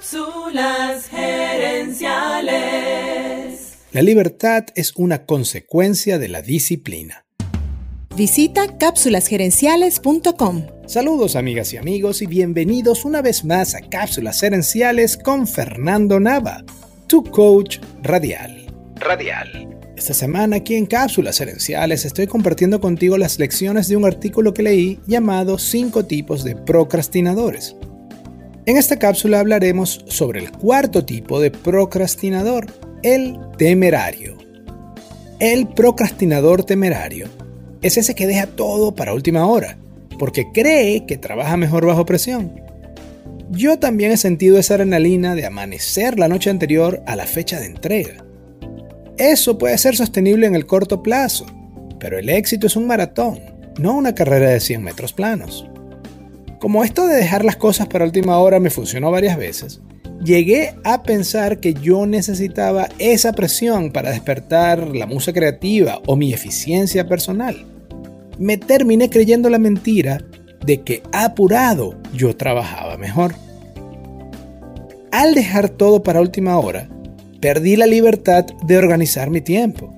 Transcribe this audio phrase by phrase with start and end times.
[0.00, 2.06] Cápsulas gerenciales.
[3.92, 7.26] La libertad es una consecuencia de la disciplina.
[8.16, 10.62] Visita cápsulasgerenciales.com.
[10.86, 16.64] Saludos amigas y amigos y bienvenidos una vez más a Cápsulas Gerenciales con Fernando Nava,
[17.06, 18.72] tu coach radial.
[18.96, 19.78] Radial.
[19.98, 24.62] Esta semana aquí en Cápsulas Gerenciales estoy compartiendo contigo las lecciones de un artículo que
[24.62, 27.76] leí llamado 5 tipos de procrastinadores.
[28.66, 32.66] En esta cápsula hablaremos sobre el cuarto tipo de procrastinador,
[33.02, 34.36] el temerario.
[35.38, 37.26] El procrastinador temerario
[37.80, 39.78] es ese que deja todo para última hora,
[40.18, 42.60] porque cree que trabaja mejor bajo presión.
[43.50, 47.66] Yo también he sentido esa adrenalina de amanecer la noche anterior a la fecha de
[47.66, 48.24] entrega.
[49.16, 51.46] Eso puede ser sostenible en el corto plazo,
[51.98, 53.40] pero el éxito es un maratón,
[53.78, 55.66] no una carrera de 100 metros planos.
[56.60, 59.80] Como esto de dejar las cosas para última hora me funcionó varias veces,
[60.22, 66.34] llegué a pensar que yo necesitaba esa presión para despertar la musa creativa o mi
[66.34, 67.64] eficiencia personal.
[68.38, 70.22] Me terminé creyendo la mentira
[70.62, 73.34] de que apurado yo trabajaba mejor.
[75.12, 76.90] Al dejar todo para última hora,
[77.40, 79.94] perdí la libertad de organizar mi tiempo.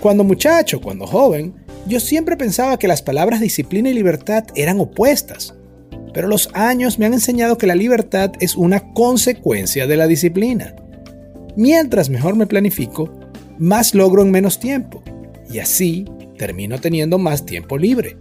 [0.00, 1.54] Cuando muchacho, cuando joven,
[1.88, 5.54] yo siempre pensaba que las palabras disciplina y libertad eran opuestas,
[6.12, 10.76] pero los años me han enseñado que la libertad es una consecuencia de la disciplina.
[11.56, 13.10] Mientras mejor me planifico,
[13.58, 15.02] más logro en menos tiempo,
[15.50, 16.04] y así
[16.36, 18.16] termino teniendo más tiempo libre.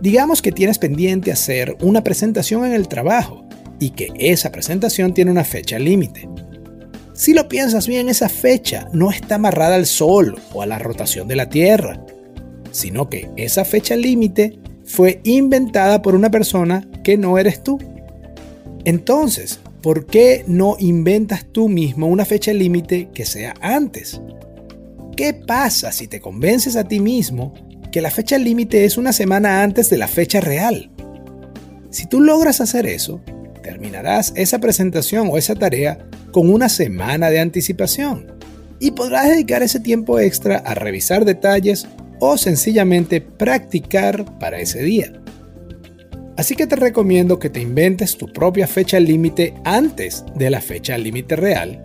[0.00, 3.46] Digamos que tienes pendiente hacer una presentación en el trabajo
[3.78, 6.28] y que esa presentación tiene una fecha límite.
[7.16, 11.26] Si lo piensas bien, esa fecha no está amarrada al Sol o a la rotación
[11.26, 12.04] de la Tierra,
[12.72, 17.78] sino que esa fecha límite fue inventada por una persona que no eres tú.
[18.84, 24.20] Entonces, ¿por qué no inventas tú mismo una fecha límite que sea antes?
[25.16, 27.54] ¿Qué pasa si te convences a ti mismo
[27.90, 30.90] que la fecha límite es una semana antes de la fecha real?
[31.88, 33.22] Si tú logras hacer eso,
[33.62, 36.06] terminarás esa presentación o esa tarea
[36.36, 38.26] con una semana de anticipación
[38.78, 41.86] y podrás dedicar ese tiempo extra a revisar detalles
[42.20, 45.14] o sencillamente practicar para ese día.
[46.36, 50.98] Así que te recomiendo que te inventes tu propia fecha límite antes de la fecha
[50.98, 51.80] límite real,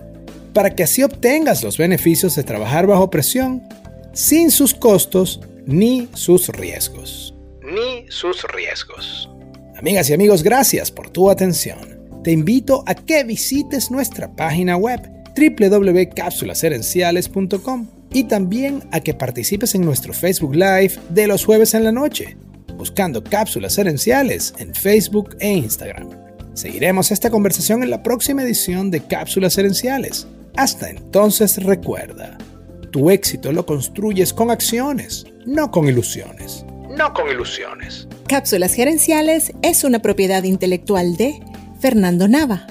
[0.51, 3.63] para que así obtengas los beneficios de trabajar bajo presión
[4.11, 7.33] sin sus costos ni sus riesgos.
[7.63, 9.29] Ni sus riesgos.
[9.77, 11.90] Amigas y amigos, gracias por tu atención
[12.23, 15.01] te invito a que visites nuestra página web
[15.35, 21.91] www.cápsulaserenciales.com y también a que participes en nuestro Facebook Live de los jueves en la
[21.91, 22.37] noche,
[22.77, 26.09] buscando cápsulas herenciales en Facebook e Instagram.
[26.53, 30.27] Seguiremos esta conversación en la próxima edición de Cápsulas Herenciales.
[30.57, 32.37] Hasta entonces recuerda,
[32.91, 36.65] tu éxito lo construyes con acciones, no con ilusiones.
[36.97, 38.09] No con ilusiones.
[38.27, 41.39] Cápsulas Gerenciales es una propiedad intelectual de
[41.81, 42.70] Fernando Nava.